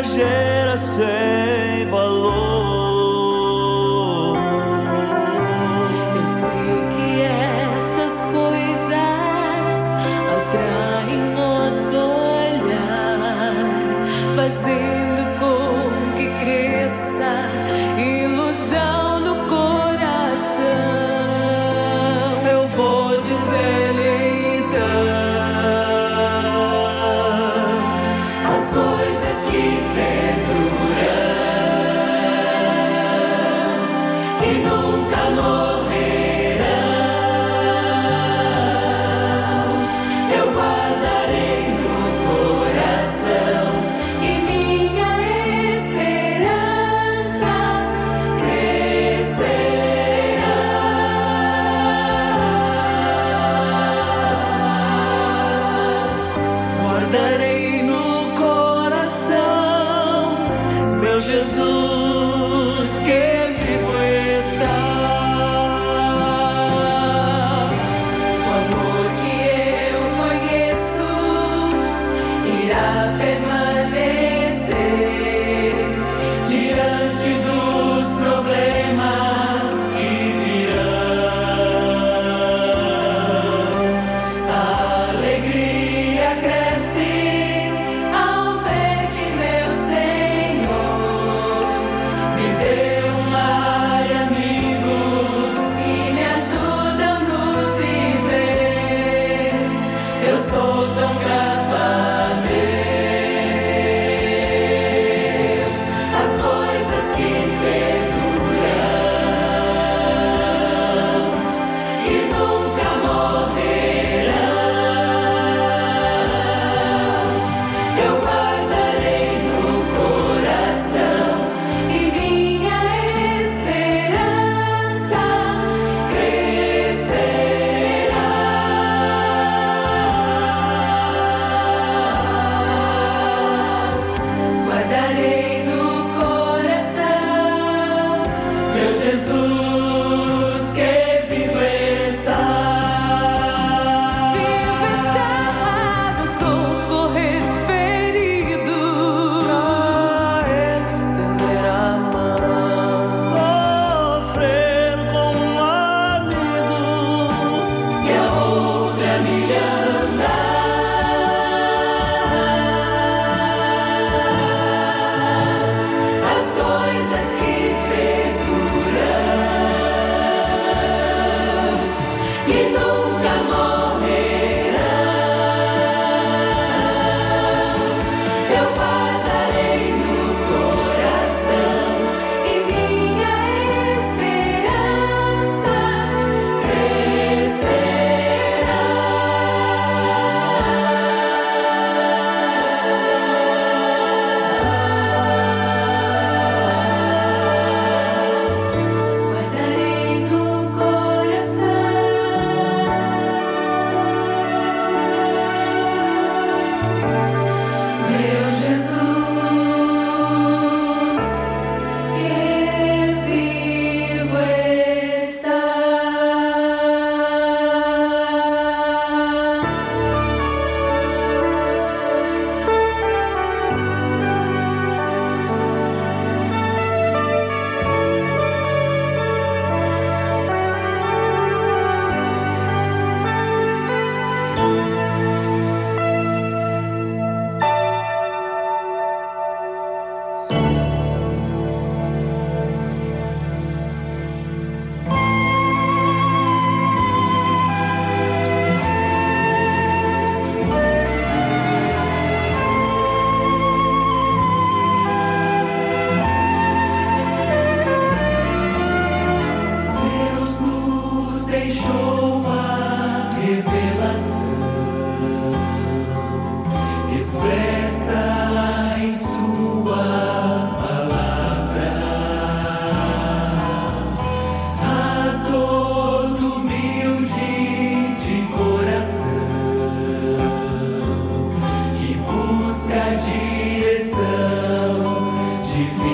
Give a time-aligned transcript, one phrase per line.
[0.00, 0.29] hoje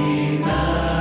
[0.07, 0.96] Amen.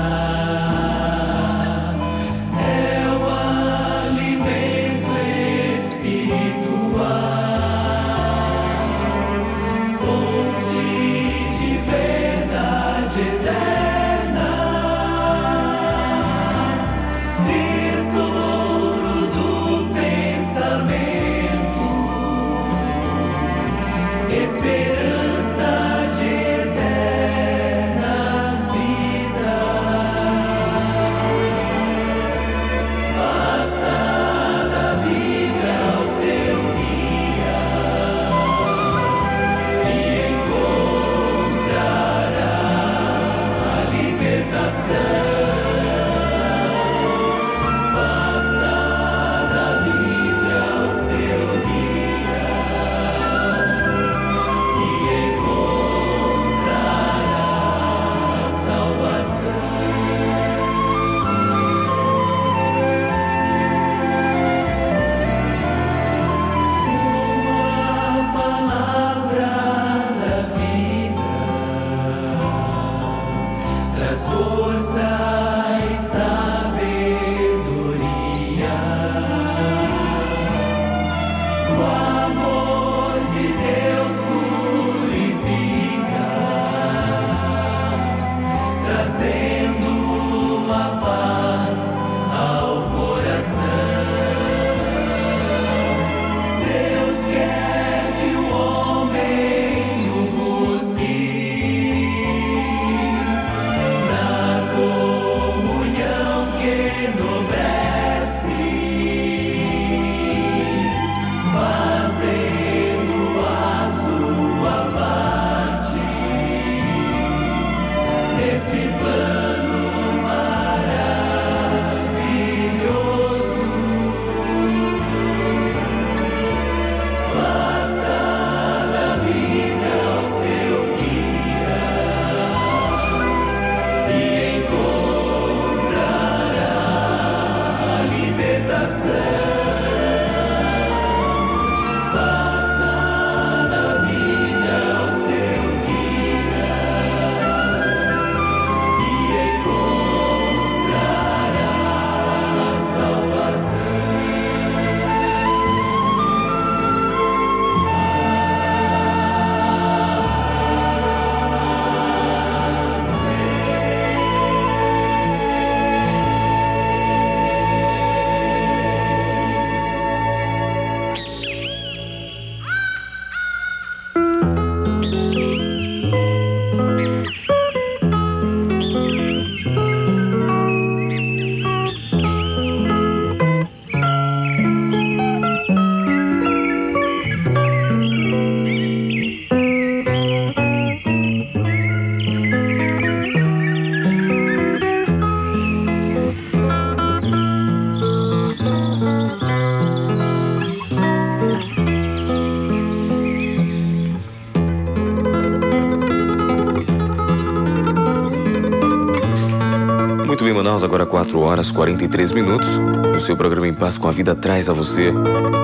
[210.83, 212.68] Agora 4 horas 43 minutos.
[213.15, 215.13] O seu programa Em Paz com a Vida traz a você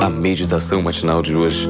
[0.01, 1.69] a meditação matinal de hoje.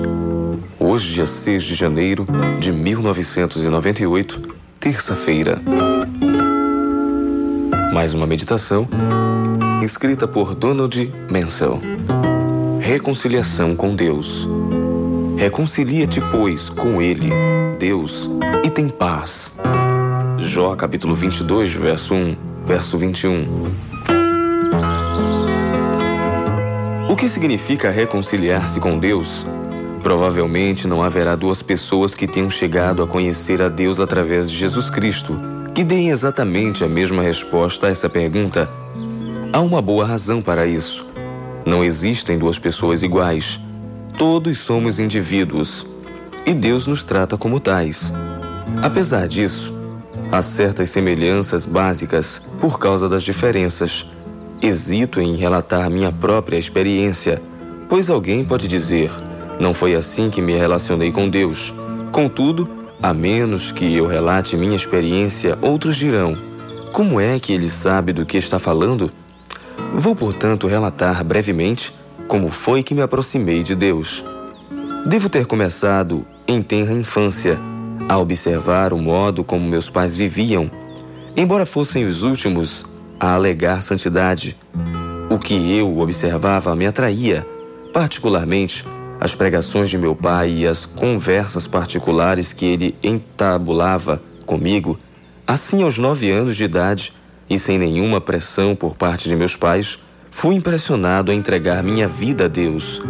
[0.79, 2.27] Hoje, dia 6 de janeiro
[2.59, 5.59] de 1998, terça-feira.
[7.91, 8.87] Mais uma meditação
[9.83, 11.81] escrita por Donald Mansell.
[12.79, 14.47] Reconciliação com Deus.
[15.37, 17.31] Reconcilia-te, pois, com Ele,
[17.79, 18.29] Deus,
[18.63, 19.51] e tem paz.
[20.37, 23.69] Jó capítulo 22, verso 1 verso 21.
[27.09, 29.45] O que significa reconciliar-se com Deus?
[30.01, 34.89] Provavelmente não haverá duas pessoas que tenham chegado a conhecer a Deus através de Jesus
[34.89, 35.35] Cristo
[35.75, 38.69] que deem exatamente a mesma resposta a essa pergunta.
[39.51, 41.05] Há uma boa razão para isso.
[41.65, 43.59] Não existem duas pessoas iguais.
[44.17, 45.85] Todos somos indivíduos
[46.45, 48.13] e Deus nos trata como tais.
[48.81, 49.80] Apesar disso,
[50.31, 54.09] Há certas semelhanças básicas por causa das diferenças.
[54.61, 57.41] Hesito em relatar minha própria experiência,
[57.89, 59.11] pois alguém pode dizer:
[59.59, 61.73] não foi assim que me relacionei com Deus.
[62.13, 62.69] Contudo,
[63.03, 66.37] a menos que eu relate minha experiência, outros dirão:
[66.93, 69.11] como é que ele sabe do que está falando?
[69.95, 71.93] Vou, portanto, relatar brevemente
[72.29, 74.23] como foi que me aproximei de Deus.
[75.05, 77.59] Devo ter começado em tenra infância
[78.07, 80.69] a observar o modo como meus pais viviam,
[81.35, 82.85] embora fossem os últimos
[83.19, 84.57] a alegar santidade.
[85.29, 87.45] O que eu observava me atraía,
[87.93, 88.85] particularmente
[89.19, 94.97] as pregações de meu pai e as conversas particulares que ele entabulava comigo.
[95.45, 97.13] Assim, aos nove anos de idade,
[97.47, 99.99] e sem nenhuma pressão por parte de meus pais,
[100.31, 103.03] fui impressionado a entregar minha vida a Deus.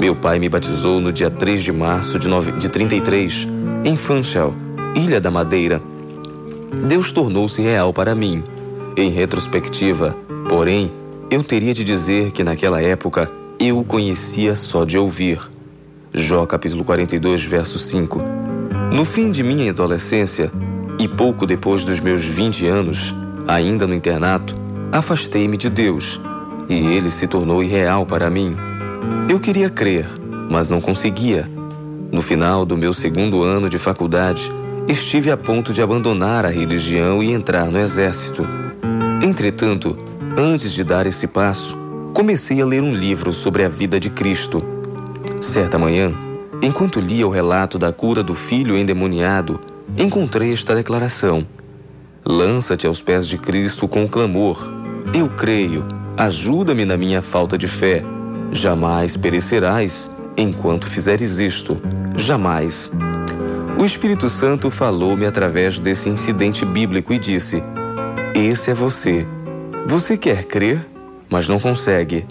[0.00, 2.52] Meu pai me batizou no dia 3 de março de, nove...
[2.52, 3.46] de 33
[3.84, 4.54] em Funchal,
[4.94, 5.82] Ilha da Madeira,
[6.86, 8.42] Deus tornou-se real para mim.
[8.96, 10.16] Em retrospectiva,
[10.48, 10.90] porém,
[11.30, 15.40] eu teria de dizer que naquela época eu o conhecia só de ouvir.
[16.14, 18.22] Jó capítulo 42, verso 5.
[18.92, 20.50] No fim de minha adolescência
[20.98, 23.14] e pouco depois dos meus 20 anos,
[23.46, 24.54] ainda no internato,
[24.92, 26.20] afastei-me de Deus
[26.68, 28.56] e ele se tornou irreal para mim.
[29.28, 30.06] Eu queria crer,
[30.50, 31.48] mas não conseguia.
[32.10, 34.50] No final do meu segundo ano de faculdade,
[34.86, 38.46] estive a ponto de abandonar a religião e entrar no exército.
[39.22, 39.96] Entretanto,
[40.36, 41.76] antes de dar esse passo,
[42.14, 44.62] comecei a ler um livro sobre a vida de Cristo.
[45.40, 46.12] Certa manhã,
[46.62, 49.60] enquanto lia o relato da cura do filho endemoniado,
[49.96, 51.46] encontrei esta declaração:
[52.24, 54.72] Lança-te aos pés de Cristo com clamor.
[55.12, 55.84] Eu creio,
[56.18, 58.02] ajuda-me na minha falta de fé.
[58.50, 61.80] Jamais perecerás enquanto fizeres isto.
[62.16, 62.90] Jamais.
[63.78, 67.62] O Espírito Santo falou-me através desse incidente bíblico e disse:
[68.34, 69.24] Esse é você.
[69.86, 70.84] Você quer crer,
[71.30, 72.26] mas não consegue.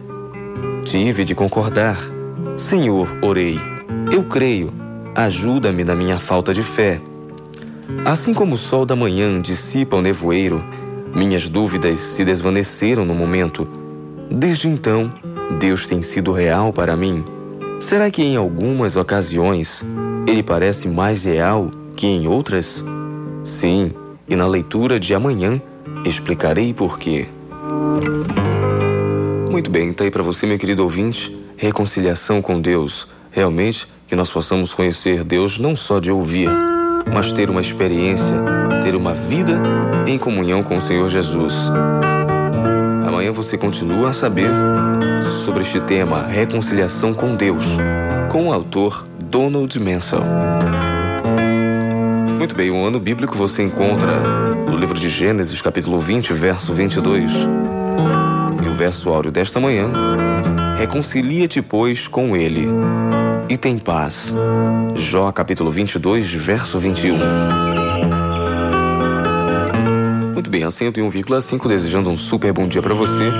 [0.84, 1.98] Tive de concordar.
[2.58, 3.58] Senhor, orei.
[4.12, 4.74] Eu creio.
[5.16, 7.02] Ajuda-me na minha falta de fé.
[8.06, 10.62] Assim como o sol da manhã dissipa o nevoeiro,
[11.18, 13.68] minhas dúvidas se desvaneceram no momento.
[14.30, 15.12] Desde então,
[15.60, 17.26] Deus tem sido real para mim.
[17.80, 19.84] Será que em algumas ocasiões
[20.28, 22.84] ele parece mais real que em outras?
[23.44, 23.94] Sim,
[24.28, 25.60] e na leitura de amanhã
[26.06, 27.26] explicarei por quê.
[29.50, 33.08] Muito bem, tá aí para você, meu querido ouvinte, reconciliação com Deus.
[33.32, 36.50] Realmente que nós possamos conhecer Deus não só de ouvir,
[37.12, 38.36] mas ter uma experiência,
[38.88, 39.62] ter uma vida
[40.06, 41.54] em comunhão com o Senhor Jesus.
[43.06, 44.50] Amanhã você continua a saber
[45.44, 47.66] sobre este tema, reconciliação com Deus,
[48.32, 50.24] com o autor Donald Mansell.
[52.38, 54.22] Muito bem, o ano bíblico você encontra
[54.70, 57.30] no livro de Gênesis, capítulo 20, verso 22.
[58.64, 59.92] E o verso áureo desta manhã:
[60.78, 62.70] Reconcilia-te, pois, com ele
[63.50, 64.34] e tem paz.
[64.96, 67.87] Jó, capítulo 22, verso 21.
[70.38, 73.32] Muito bem, a 101,5 desejando um super bom dia para você,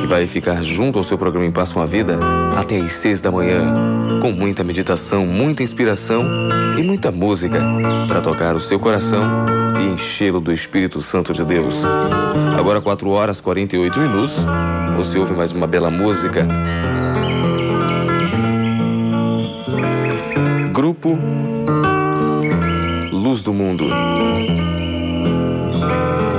[0.00, 2.18] que vai ficar junto ao seu programa Em Passa uma Vida
[2.56, 6.20] até às 6 da manhã, com muita meditação, muita inspiração
[6.76, 7.60] e muita música
[8.08, 9.46] para tocar o seu coração
[9.80, 11.76] e enchê-lo do Espírito Santo de Deus.
[12.58, 14.34] Agora 4 horas 48 minutos,
[14.96, 16.44] você ouve mais uma bela música
[20.72, 21.16] Grupo
[23.12, 23.84] Luz do Mundo.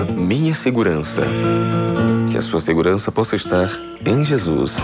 [0.04, 1.22] Minha segurança.
[2.32, 3.70] Que a sua segurança possa estar
[4.06, 4.76] em Jesus.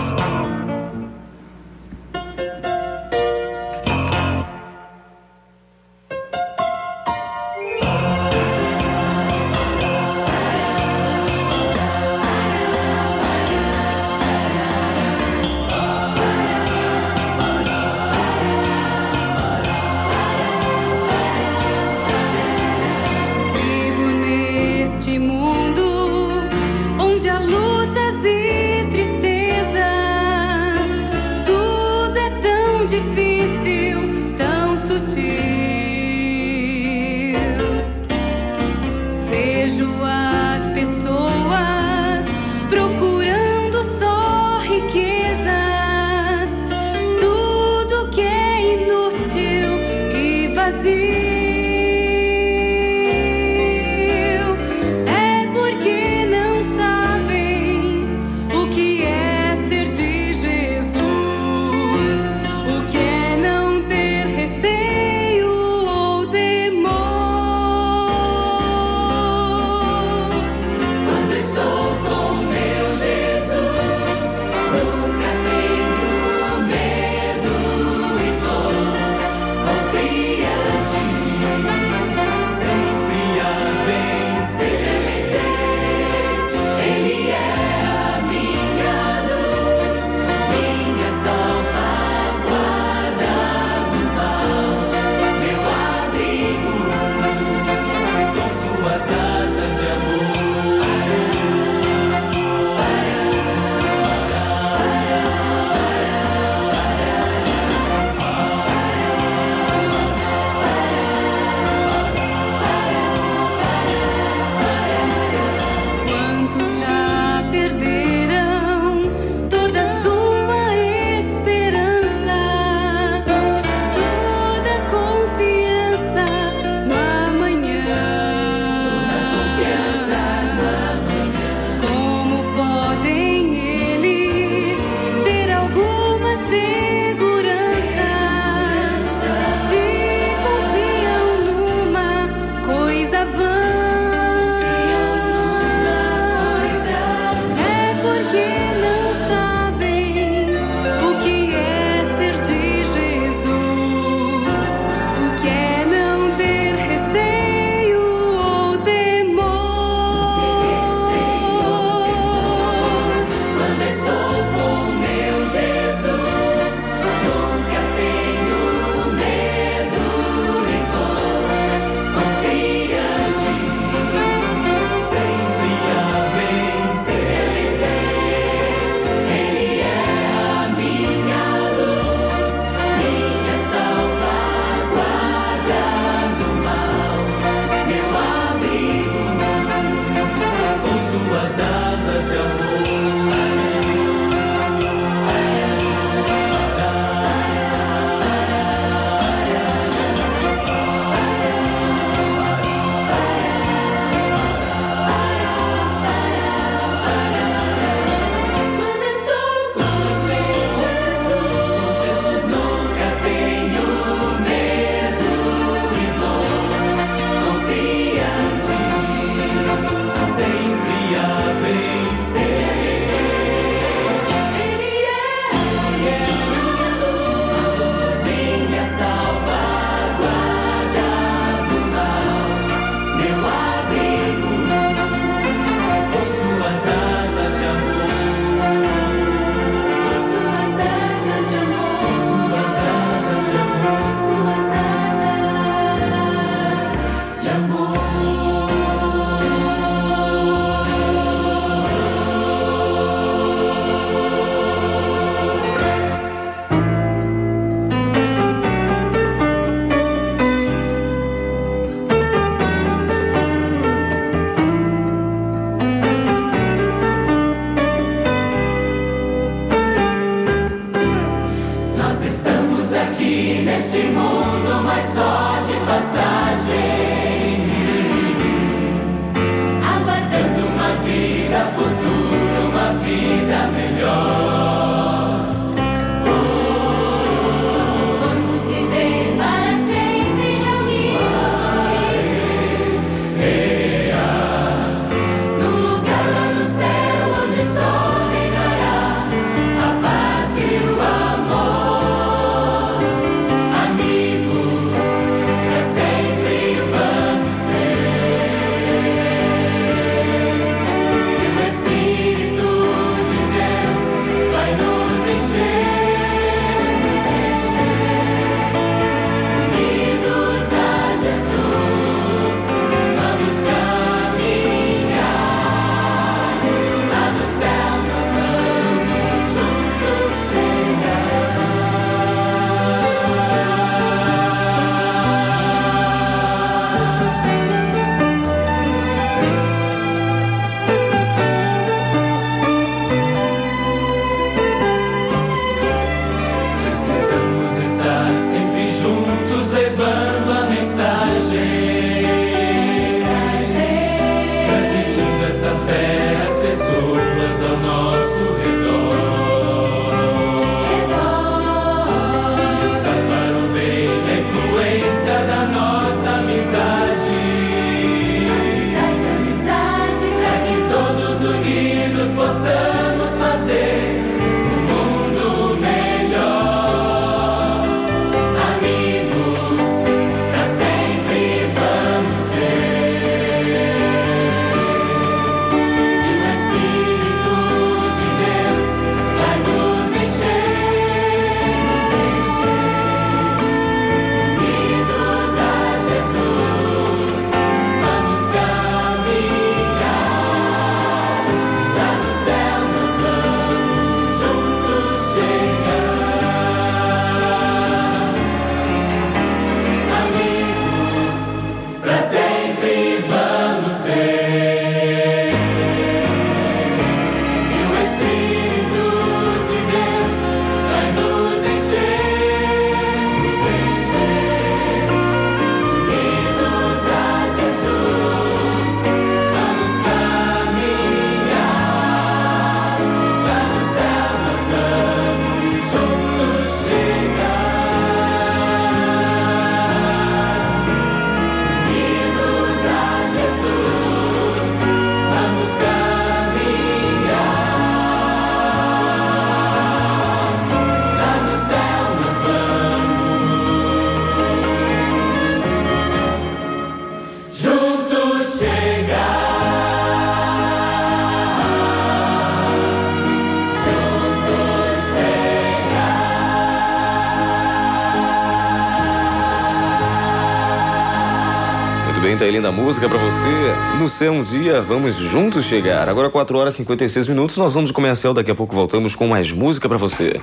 [472.70, 473.98] Linda música para você.
[473.98, 476.08] No céu um dia, vamos juntos chegar.
[476.08, 478.32] Agora 4 horas e 56 minutos, nós vamos de comercial.
[478.32, 480.40] Daqui a pouco voltamos com mais música para você.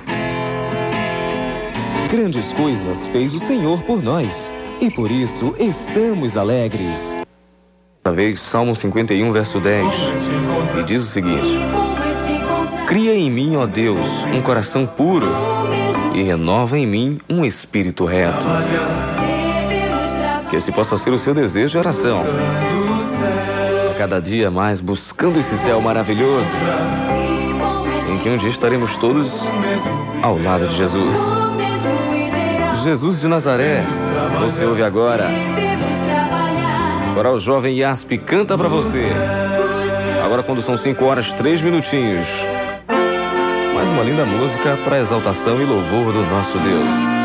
[2.10, 4.28] Grandes coisas fez o Senhor por nós.
[4.80, 6.98] E por isso estamos alegres.
[8.04, 9.86] Dessa vez, Salmo 51, verso 10.
[10.80, 11.58] E diz o seguinte:
[12.86, 15.28] Cria em mim, ó Deus, um coração puro
[16.14, 19.17] e renova em mim um espírito reto.
[20.50, 22.22] Que esse possa ser o seu desejo e oração.
[23.90, 26.50] A cada dia mais buscando esse céu maravilhoso,
[28.08, 29.30] em que um dia estaremos todos
[30.22, 31.18] ao lado de Jesus.
[32.82, 33.84] Jesus de Nazaré,
[34.40, 35.28] você ouve agora.
[37.14, 39.10] Coral Jovem Yasp canta pra você.
[40.24, 42.28] Agora quando são 5 horas, 3 minutinhos.
[43.74, 47.17] Mais uma linda música para exaltação e louvor do nosso Deus.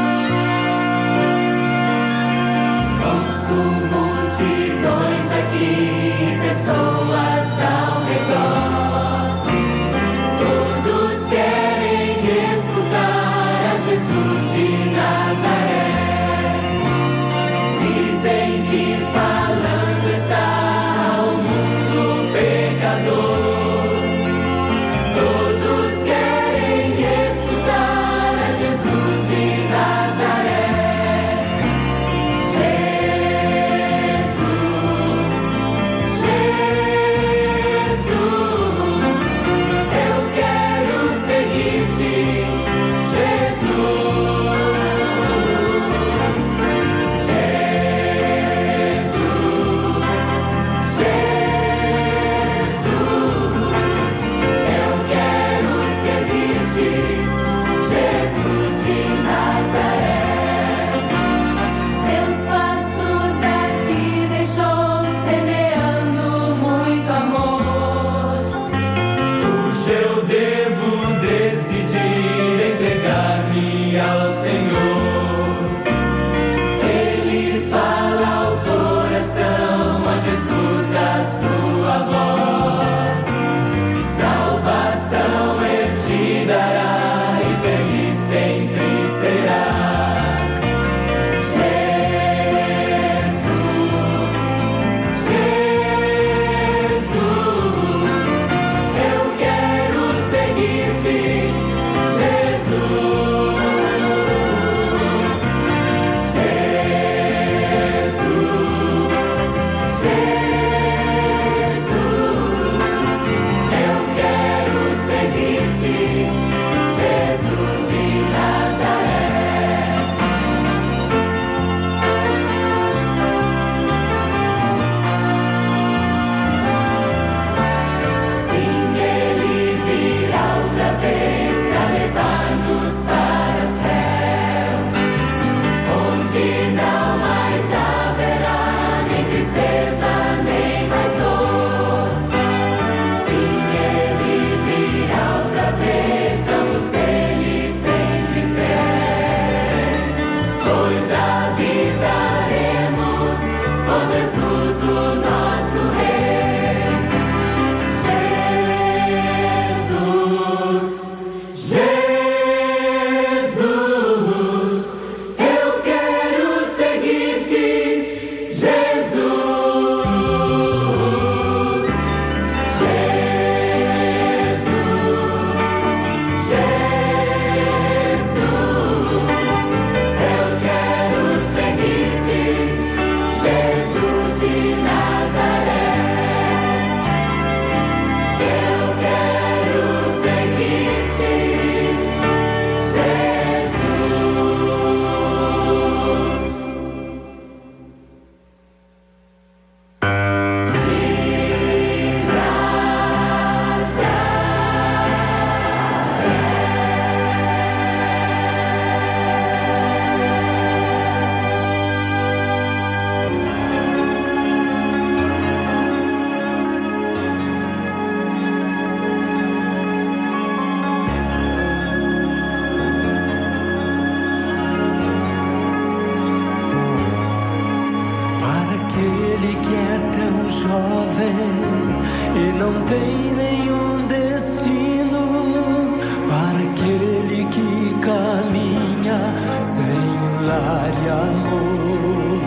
[240.63, 242.39] e amor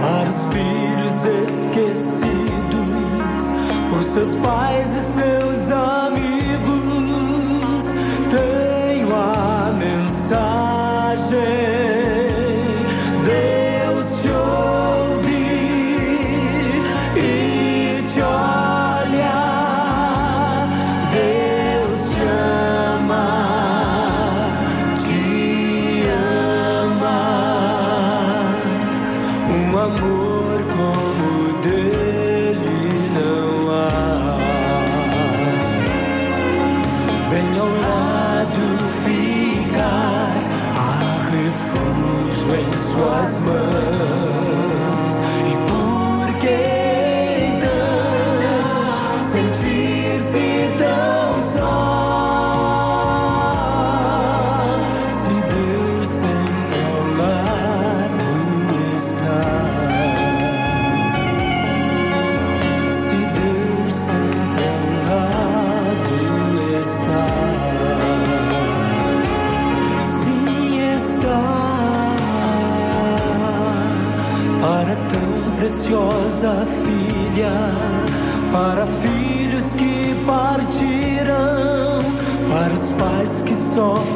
[0.00, 2.90] para os filhos esquecidos
[3.90, 4.92] por seus pais.
[4.92, 4.99] E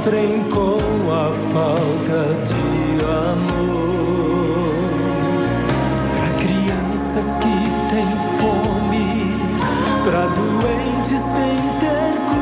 [0.05, 4.75] sofrem com a falta de amor.
[6.13, 7.57] Para crianças que
[7.91, 9.09] têm fome,
[10.05, 12.34] para doentes sem ter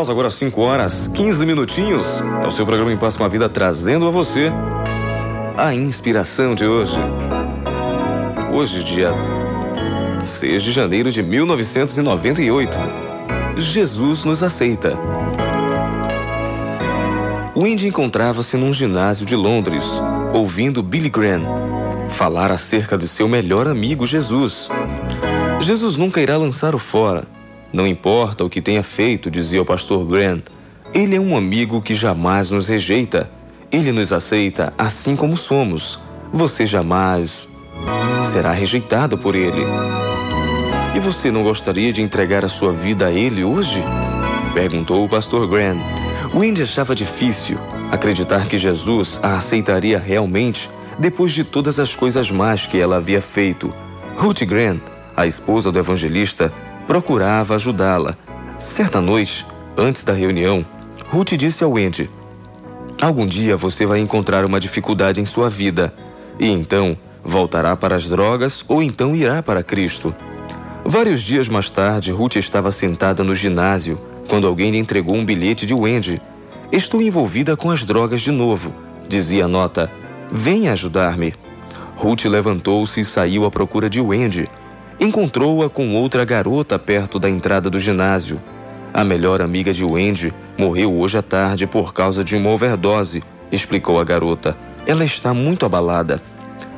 [0.00, 2.06] Manaus, agora 5 horas, 15 minutinhos.
[2.42, 4.50] É o seu programa Em Paz com a Vida trazendo a você
[5.58, 6.96] a inspiração de hoje.
[8.50, 9.10] Hoje, dia
[10.38, 12.78] 6 de janeiro de 1998.
[13.58, 14.96] Jesus nos aceita.
[17.54, 19.84] Wendy encontrava-se num ginásio de Londres,
[20.32, 21.42] ouvindo Billy Graham
[22.16, 24.68] falar acerca de seu melhor amigo Jesus.
[25.60, 27.39] Jesus nunca irá lançar o fora.
[27.72, 30.42] Não importa o que tenha feito, dizia o pastor Graham.
[30.92, 33.30] Ele é um amigo que jamais nos rejeita.
[33.70, 36.00] Ele nos aceita assim como somos.
[36.32, 37.48] Você jamais
[38.32, 39.64] será rejeitado por ele.
[40.94, 43.82] E você não gostaria de entregar a sua vida a ele hoje?
[44.52, 45.78] Perguntou o pastor Graham.
[46.34, 47.58] Wendy achava difícil
[47.90, 53.22] acreditar que Jesus a aceitaria realmente depois de todas as coisas más que ela havia
[53.22, 53.72] feito.
[54.16, 54.80] Ruth Grant,
[55.16, 56.52] a esposa do evangelista,
[56.86, 58.16] procurava ajudá-la.
[58.58, 60.64] Certa noite, antes da reunião,
[61.08, 62.10] Ruth disse ao Wendy:
[63.00, 65.94] Algum dia você vai encontrar uma dificuldade em sua vida,
[66.38, 70.14] e então voltará para as drogas ou então irá para Cristo.
[70.84, 75.66] Vários dias mais tarde, Ruth estava sentada no ginásio quando alguém lhe entregou um bilhete
[75.66, 76.20] de Wendy.
[76.70, 78.72] Estou envolvida com as drogas de novo,
[79.08, 79.90] dizia a nota.
[80.30, 81.34] Venha ajudar-me.
[81.96, 84.48] Ruth levantou-se e saiu à procura de Wendy.
[85.00, 88.38] Encontrou-a com outra garota perto da entrada do ginásio.
[88.92, 93.98] A melhor amiga de Wendy morreu hoje à tarde por causa de uma overdose, explicou
[93.98, 94.54] a garota.
[94.86, 96.20] Ela está muito abalada.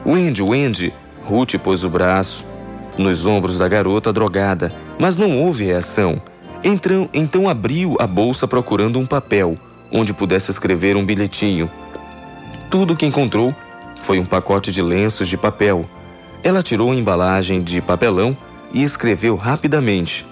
[0.07, 2.47] Wendy, Wendy, Ruth pôs o braço
[2.97, 6.23] nos ombros da garota drogada, mas não houve reação.
[7.13, 9.59] Então, abriu a bolsa procurando um papel,
[9.91, 11.69] onde pudesse escrever um bilhetinho.
[12.71, 13.53] Tudo o que encontrou
[14.05, 15.87] foi um pacote de lenços de papel.
[16.45, 18.37] Ela tirou a embalagem de papelão
[18.73, 20.27] e escreveu rapidamente: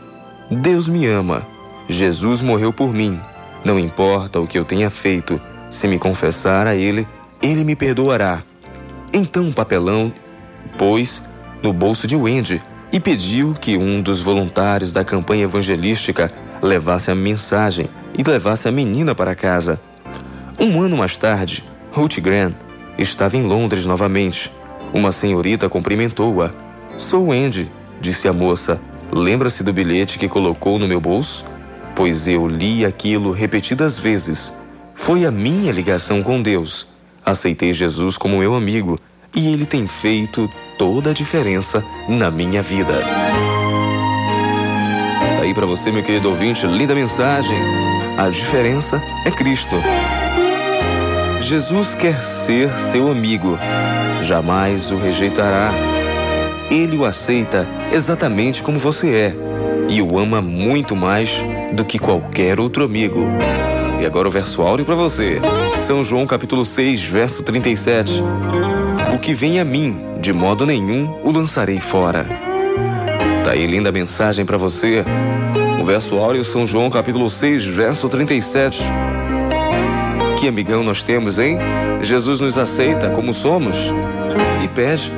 [0.50, 1.42] Deus me ama.
[1.88, 3.20] Jesus morreu por mim.
[3.64, 7.06] Não importa o que eu tenha feito, se me confessar a Ele,
[7.42, 8.42] Ele me perdoará.
[9.12, 10.12] Então o papelão
[10.78, 11.22] pôs
[11.62, 17.14] no bolso de Wendy e pediu que um dos voluntários da campanha evangelística levasse a
[17.14, 19.80] mensagem e levasse a menina para casa.
[20.58, 22.54] Um ano mais tarde, Ruth Grant
[22.98, 24.50] estava em Londres novamente.
[24.92, 26.50] Uma senhorita cumprimentou-a.
[26.96, 28.80] Sou Wendy, disse a moça.
[29.12, 31.44] Lembra-se do bilhete que colocou no meu bolso?
[31.94, 34.52] Pois eu li aquilo repetidas vezes.
[34.94, 36.86] Foi a minha ligação com Deus.
[37.24, 38.98] Aceitei Jesus como meu amigo
[39.34, 40.48] e ele tem feito
[40.78, 43.00] toda a diferença na minha vida.
[45.36, 47.58] Tá aí para você, meu querido ouvinte, linda mensagem.
[48.18, 49.76] A diferença é Cristo.
[51.50, 53.58] Jesus quer ser seu amigo,
[54.22, 55.72] jamais o rejeitará.
[56.70, 59.34] Ele o aceita exatamente como você é
[59.88, 61.28] e o ama muito mais
[61.72, 63.26] do que qualquer outro amigo.
[64.00, 65.40] E agora o verso áureo para você.
[65.88, 68.22] São João capítulo 6, verso 37.
[69.12, 72.26] O que vem a mim, de modo nenhum o lançarei fora.
[73.44, 75.04] Tá aí linda mensagem para você.
[75.82, 78.84] O verso áureo São João capítulo 6, verso 37.
[80.40, 81.58] Que amigão nós temos, hein?
[82.00, 83.76] Jesus nos aceita como somos
[84.64, 85.12] e pede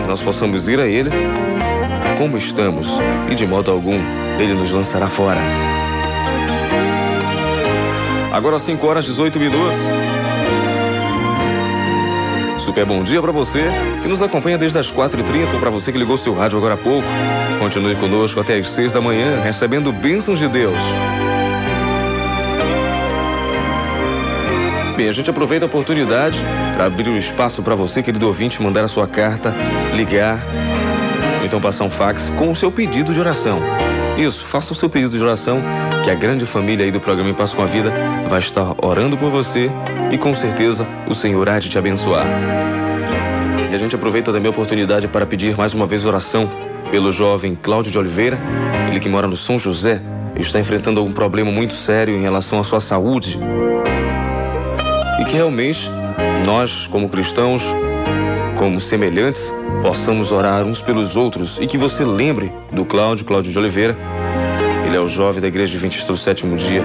[0.00, 1.10] que nós possamos ir a Ele
[2.16, 2.88] como estamos
[3.30, 3.98] e de modo algum
[4.40, 5.38] Ele nos lançará fora.
[8.32, 9.78] Agora 5 horas 18 minutos.
[12.64, 13.68] Super bom dia para você
[14.02, 17.06] que nos acompanha desde as 4h30, para você que ligou seu rádio agora há pouco.
[17.58, 20.78] Continue conosco até as 6 da manhã, recebendo bênçãos de Deus.
[25.08, 26.40] A gente aproveita a oportunidade
[26.74, 29.54] para abrir o espaço para você, querido ouvinte, mandar a sua carta,
[29.94, 30.44] ligar,
[31.40, 33.60] ou então passar um fax com o seu pedido de oração.
[34.16, 35.60] Isso, faça o seu pedido de oração,
[36.04, 37.92] que a grande família aí do programa Em Passo com a Vida
[38.28, 39.70] vai estar orando por você
[40.10, 42.26] e com certeza o Senhor há de te abençoar.
[43.70, 46.48] E a gente aproveita também a oportunidade para pedir mais uma vez oração
[46.90, 48.38] pelo jovem Cláudio de Oliveira,
[48.90, 50.00] ele que mora no São José,
[50.36, 53.38] está enfrentando um problema muito sério em relação à sua saúde.
[55.20, 55.88] E que realmente
[56.44, 57.62] nós, como cristãos,
[58.56, 59.42] como semelhantes,
[59.82, 63.96] possamos orar uns pelos outros e que você lembre do Cláudio, Cláudio de Oliveira.
[64.86, 66.82] Ele é o jovem da igreja Adventista do sétimo dia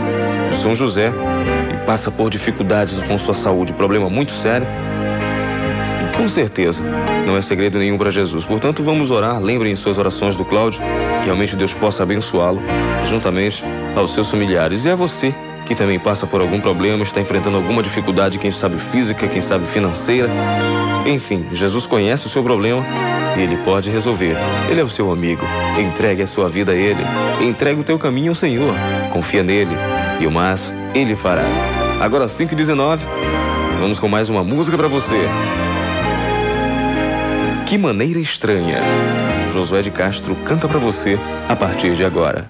[0.50, 1.12] de São José
[1.74, 4.66] e passa por dificuldades com sua saúde, problema muito sério.
[6.04, 6.82] E com certeza
[7.26, 8.46] não é segredo nenhum para Jesus.
[8.46, 9.40] Portanto, vamos orar.
[9.40, 10.82] Lembrem suas orações do Cláudio,
[11.20, 12.62] que realmente Deus possa abençoá-lo,
[13.10, 13.64] juntamente
[13.96, 14.86] aos seus familiares.
[14.86, 15.36] E a você
[15.68, 19.68] que também passa por algum problema, está enfrentando alguma dificuldade, quem sabe física, quem sabe
[19.68, 20.30] financeira.
[21.06, 22.86] Enfim, Jesus conhece o seu problema
[23.38, 24.38] e ele pode resolver.
[24.70, 25.46] Ele é o seu amigo.
[25.78, 27.02] Entregue a sua vida a ele.
[27.42, 28.74] Entregue o teu caminho ao Senhor.
[29.12, 29.76] Confia nele
[30.20, 31.44] e o mais ele fará.
[32.00, 33.06] Agora 5 e 19
[33.80, 35.28] vamos com mais uma música para você.
[37.68, 38.82] Que maneira estranha.
[39.54, 42.50] Josué de Castro canta para você a partir de agora.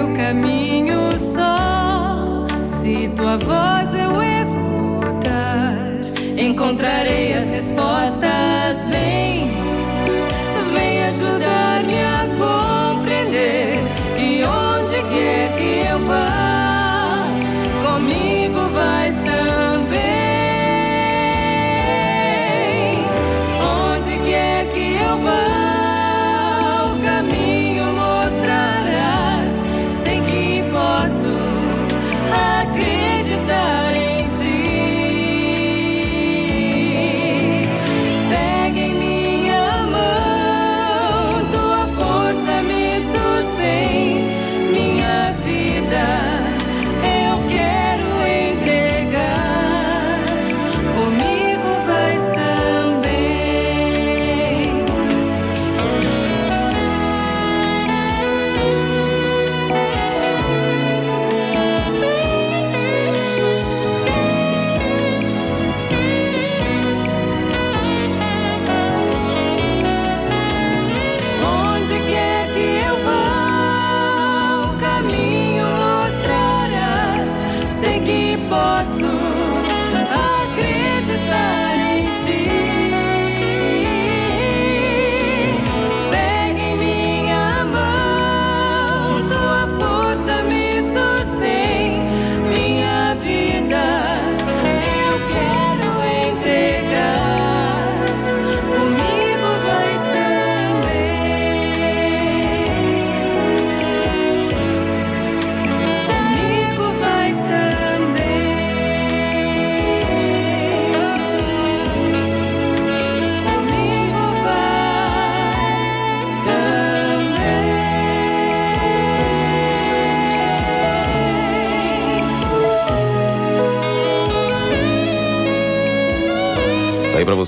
[0.00, 2.46] O caminho só.
[2.82, 5.82] Se tua voz eu escutar,
[6.36, 8.86] encontrarei as respostas.
[8.88, 9.61] Vem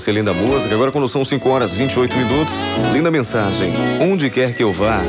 [0.05, 0.73] você, linda música.
[0.73, 2.53] Agora, quando são 5 horas e 28 minutos,
[2.93, 3.73] linda mensagem.
[3.99, 5.01] Onde quer que eu vá,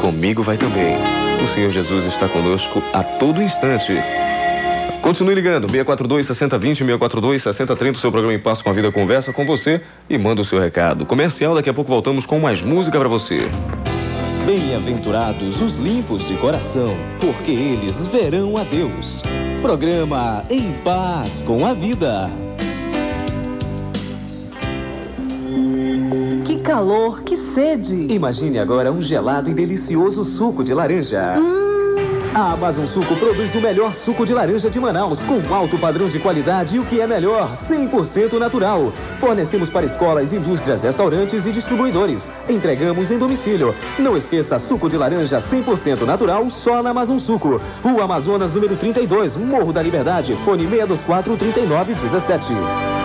[0.00, 0.96] comigo vai também.
[1.44, 3.92] O Senhor Jesus está conosco a todo instante.
[5.02, 9.44] Continue ligando, 642 6020 642 6030, seu programa em Passo com a Vida conversa com
[9.44, 11.04] você e manda o seu recado.
[11.04, 13.50] Comercial, daqui a pouco voltamos com mais música pra você.
[14.46, 19.22] Bem-aventurados os limpos de coração, porque eles verão a Deus.
[19.60, 22.30] Programa Em Paz com a Vida.
[26.68, 28.12] Calor, que sede!
[28.12, 31.36] Imagine agora um gelado e delicioso suco de laranja.
[32.34, 36.18] A Amazon Suco produz o melhor suco de laranja de Manaus, com alto padrão de
[36.18, 38.92] qualidade e o que é melhor, 100% natural.
[39.18, 42.30] Fornecemos para escolas, indústrias, restaurantes e distribuidores.
[42.46, 43.74] Entregamos em domicílio.
[43.98, 47.58] Não esqueça, suco de laranja 100% natural só na Amazon Suco.
[47.82, 52.97] Rua Amazonas, número 32, Morro da Liberdade, fone 624 3917.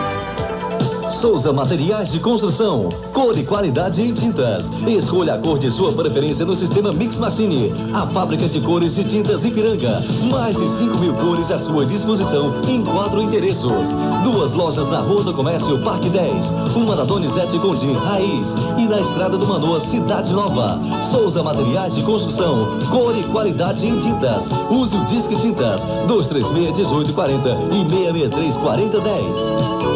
[1.24, 2.90] Souza Materiais de Construção.
[3.14, 4.66] Cor e qualidade em tintas.
[4.86, 7.72] Escolha a cor de sua preferência no sistema Mix Machine.
[7.94, 10.02] A fábrica de cores de tintas Ipiranga.
[10.30, 13.88] Mais de 5 mil cores à sua disposição em quatro endereços.
[14.22, 16.46] Duas lojas na Rua do Comércio, Parque 10.
[16.76, 18.54] Uma na Donizete Gondim, Raiz.
[18.78, 20.78] E na Estrada do Manoa, Cidade Nova.
[21.10, 22.80] Souza Materiais de Construção.
[22.92, 24.44] Cor e qualidade em tintas.
[24.70, 25.82] Use o Disque Tintas.
[26.06, 29.94] 236 1840 e 663 4010.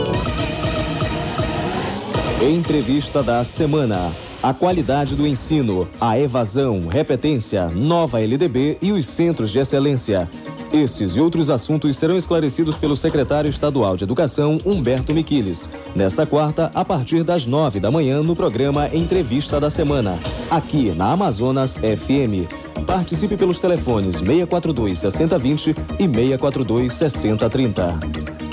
[2.39, 4.13] Entrevista da semana.
[4.43, 10.29] A qualidade do ensino, a evasão, repetência, nova LDB e os centros de excelência.
[10.71, 16.71] Esses e outros assuntos serão esclarecidos pelo secretário estadual de Educação, Humberto Miquiles, nesta quarta,
[16.75, 20.19] a partir das nove da manhã, no programa Entrevista da Semana,
[20.51, 22.45] aqui na Amazonas FM.
[22.85, 27.99] Participe pelos telefones 642 6020 e 642 6030.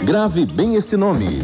[0.03, 1.43] Grave bem esse nome.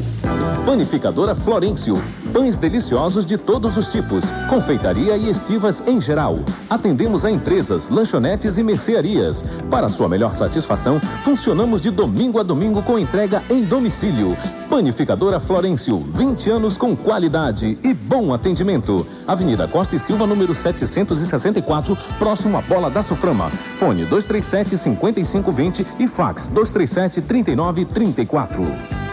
[0.64, 1.94] Panificadora Florêncio.
[2.32, 4.24] Pães deliciosos de todos os tipos.
[4.48, 6.38] Confeitaria e estivas em geral.
[6.68, 9.42] Atendemos a empresas, lanchonetes e mercearias.
[9.68, 14.36] Para sua melhor satisfação, funcionamos de domingo a domingo com entrega em domicílio.
[14.68, 15.98] Panificadora Florêncio.
[16.14, 19.04] 20 anos com qualidade e bom atendimento.
[19.26, 23.50] Avenida Costa e Silva, número 764, próximo à Bola da Suframa.
[23.78, 29.09] Fone 237 5520 e fax 237 3934.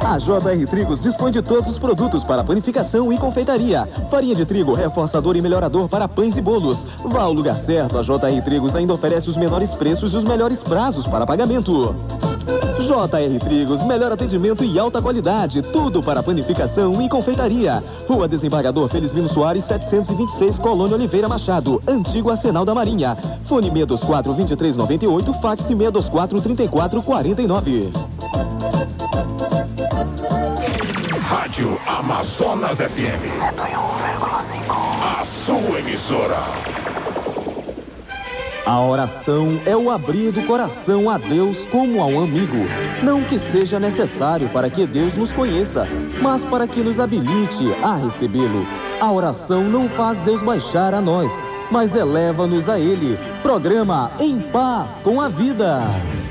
[0.00, 3.88] A JR Trigos dispõe de todos os produtos para panificação e confeitaria.
[4.10, 6.84] Farinha de trigo, reforçador e melhorador para pães e bolos.
[7.04, 10.58] Vá ao lugar certo, a JR Trigos ainda oferece os menores preços e os melhores
[10.60, 11.94] prazos para pagamento.
[12.78, 15.60] JR Trigos, melhor atendimento e alta qualidade.
[15.62, 17.82] Tudo para panificação e confeitaria.
[18.08, 21.82] Rua Desembargador Felizmino Soares, 726, Colônia Oliveira Machado.
[21.86, 23.16] Antigo Arsenal da Marinha.
[23.46, 27.90] Fone 624 2398, fax 624 3449.
[31.22, 33.24] Rádio Amazonas FM.
[33.40, 34.70] 101,5.
[35.02, 36.36] A sua emissora.
[38.66, 42.58] A oração é o abrir do coração a Deus como a um amigo.
[43.02, 45.86] Não que seja necessário para que Deus nos conheça,
[46.20, 48.66] mas para que nos habilite a recebê-lo.
[49.00, 51.32] A oração não faz Deus baixar a nós,
[51.70, 53.18] mas eleva-nos a Ele.
[53.42, 55.84] Programa Em Paz com a Vida.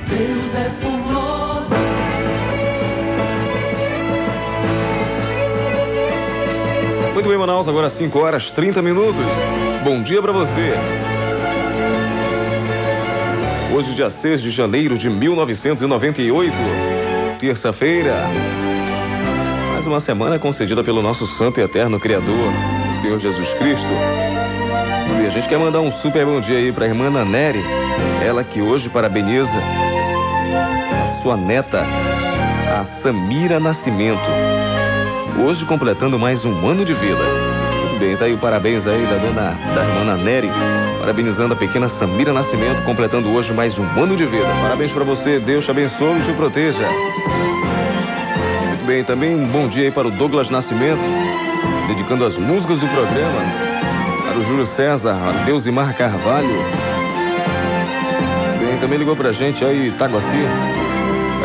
[0.07, 1.55] Deus é por nós.
[7.16, 9.24] Muito bem, Manaus, agora 5 horas 30 minutos.
[9.86, 10.74] Bom dia para você.
[13.74, 16.53] Hoje, dia 6 de janeiro de 1998,
[17.39, 18.16] terça-feira.
[19.72, 22.49] Mais uma semana concedida pelo nosso Santo e Eterno Criador,
[22.97, 23.88] o Senhor Jesus Cristo.
[25.24, 27.63] E a gente quer mandar um super bom dia aí para a irmã Naneri,
[28.28, 31.86] ela que hoje parabeniza a sua neta,
[32.78, 34.55] a Samira Nascimento.
[35.38, 37.23] Hoje completando mais um ano de vida.
[37.81, 40.49] Muito bem, tá aí o parabéns aí da dona, da irmã Nery,
[40.97, 44.47] parabenizando a pequena Samira Nascimento, completando hoje mais um ano de vida.
[44.61, 46.88] Parabéns para você, Deus te abençoe e te proteja.
[48.69, 51.01] Muito bem, também um bom dia aí para o Douglas Nascimento,
[51.88, 53.41] dedicando as músicas do programa
[54.25, 56.55] para o Júlio César, a Deusimar Carvalho.
[58.57, 59.91] Bem, também ligou pra gente aí,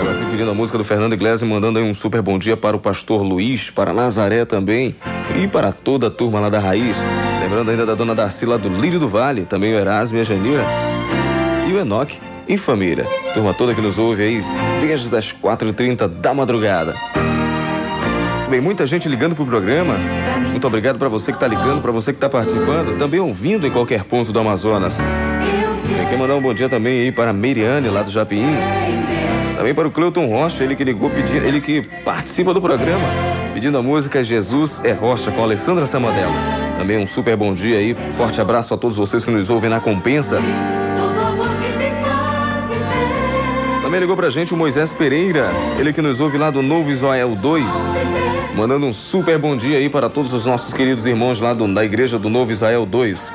[0.01, 0.21] Taguaci.
[0.21, 2.81] Taguaci pedindo a música do Fernando Iglesias, mandando aí um super bom dia para o
[2.81, 4.97] pastor Luiz, para Nazaré também
[5.41, 6.97] e para toda a turma lá da Raiz.
[7.41, 10.25] Lembrando ainda da dona Darcy lá do Lírio do Vale, também o Erasmo e a
[10.25, 10.65] Janira.
[11.69, 13.07] E o Enoque e família.
[13.35, 14.45] Turma toda que nos ouve aí
[14.81, 16.95] desde as 4h30 da madrugada.
[18.49, 19.97] Bem, muita gente ligando pro programa.
[20.51, 23.71] Muito obrigado para você que tá ligando, para você que tá participando, também ouvindo em
[23.71, 24.99] qualquer ponto do Amazonas.
[24.99, 28.45] Eu quero mandar um bom dia também aí para a Meriane lá do Japim.
[29.61, 33.07] Também para o Cleuton Rocha, ele que ligou pedindo, ele que participa do programa,
[33.53, 36.33] pedindo a música Jesus é Rocha com Alessandra Samadella.
[36.79, 39.79] Também um super bom dia aí, forte abraço a todos vocês que nos ouvem na
[39.79, 40.41] compensa.
[43.83, 47.37] Também ligou pra gente o Moisés Pereira, ele que nos ouve lá do Novo Israel
[47.37, 47.63] 2.
[48.57, 51.85] Mandando um super bom dia aí para todos os nossos queridos irmãos lá do, da
[51.85, 53.31] igreja do Novo Israel 2.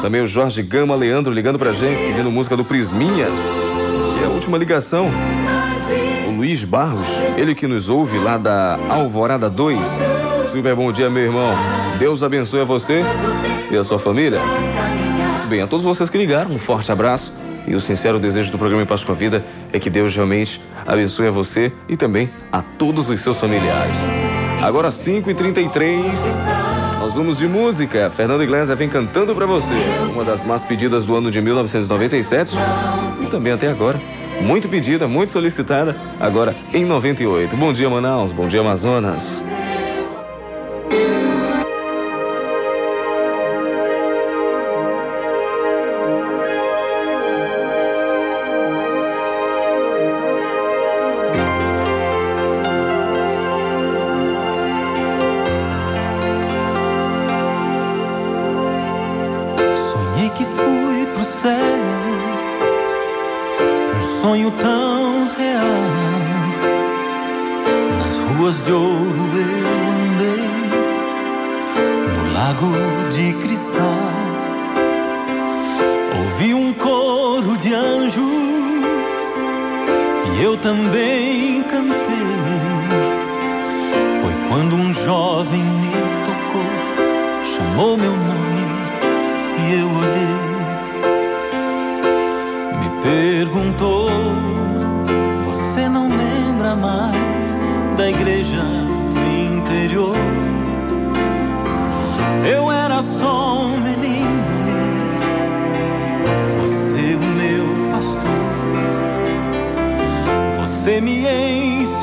[0.00, 3.26] Também o Jorge Gama Leandro ligando pra gente, pedindo música do Prisminha.
[4.26, 5.08] A última ligação,
[6.26, 7.06] o Luiz Barros,
[7.36, 9.78] ele que nos ouve lá da Alvorada 2.
[10.50, 11.54] Super bom dia, meu irmão.
[11.96, 13.02] Deus abençoe a você
[13.70, 14.40] e a sua família.
[14.40, 17.32] Muito bem, a todos vocês que ligaram, um forte abraço.
[17.68, 20.60] E o sincero desejo do programa Em Paz com a Vida é que Deus realmente
[20.84, 23.96] abençoe a você e também a todos os seus familiares.
[24.60, 26.02] Agora 5h33,
[27.06, 28.10] nós vamos de música.
[28.10, 29.72] Fernando Iglesias vem cantando pra você.
[30.12, 32.52] Uma das mais pedidas do ano de 1997
[33.22, 34.00] e também até agora.
[34.40, 37.56] Muito pedida, muito solicitada, agora em 98.
[37.56, 38.32] Bom dia, Manaus.
[38.32, 39.40] Bom dia, Amazonas.
[76.78, 78.46] Coro de anjos
[80.34, 81.96] e eu também cantei.
[84.20, 85.92] Foi quando um jovem me
[86.26, 86.70] tocou,
[87.54, 88.66] chamou meu nome
[89.58, 90.36] e eu olhei.
[92.80, 94.10] Me perguntou:
[95.44, 97.52] Você não lembra mais
[97.96, 98.64] da igreja
[99.42, 100.16] interior?
[102.44, 103.65] Eu era só um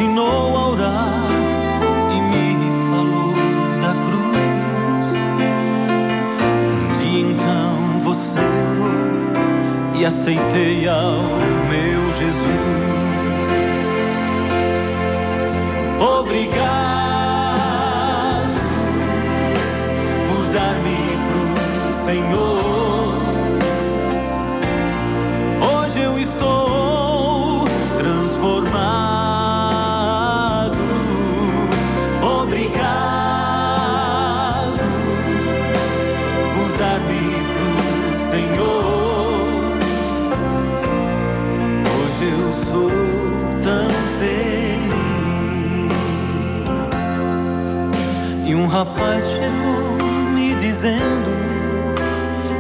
[0.04, 1.28] ensinou a orar
[2.12, 2.56] e me
[2.90, 3.34] falou
[3.82, 5.08] da cruz.
[6.80, 8.42] Um dia então você
[9.96, 11.24] e aceitei ao
[11.70, 12.54] meu Jesus.
[16.20, 16.64] Obrigado
[20.28, 20.98] por dar-me
[21.28, 22.53] pro Senhor.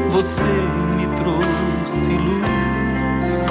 [0.09, 0.41] Você
[0.95, 3.45] me trouxe luz,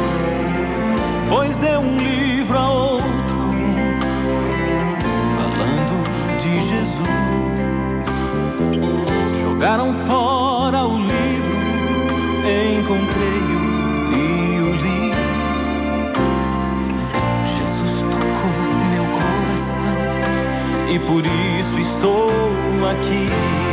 [1.28, 3.76] pois deu um livro a outro alguém
[5.36, 5.92] falando
[6.38, 7.06] de Jesus.
[9.42, 11.58] Jogaram fora o livro,
[12.80, 13.60] encontrei-o
[14.62, 15.12] o li.
[17.44, 18.56] Jesus tocou
[18.88, 20.14] meu coração
[20.88, 22.30] e por isso estou
[22.88, 23.71] aqui.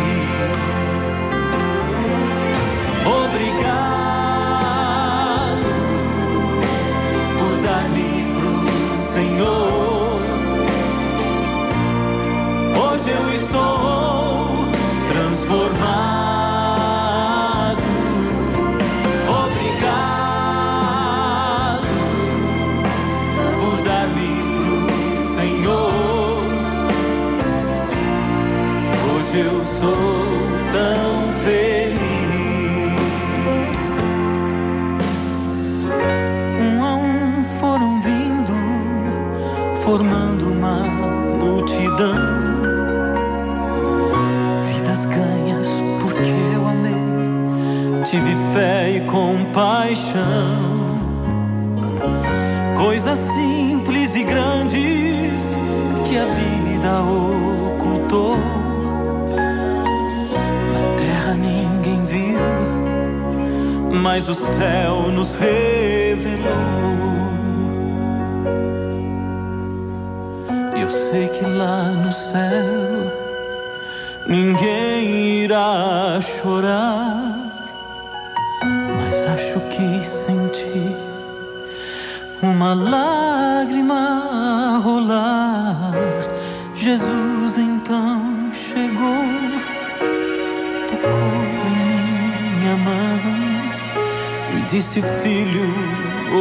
[95.00, 95.64] Disse, filho,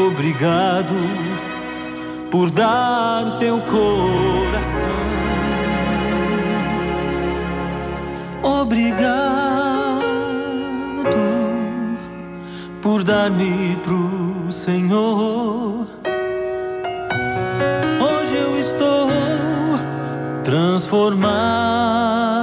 [0.09, 0.95] obrigado
[2.29, 4.99] por dar teu coração.
[8.43, 10.03] Obrigado
[12.83, 15.87] por dar-me pro Senhor.
[18.01, 19.09] Hoje eu estou
[20.43, 22.38] transformado.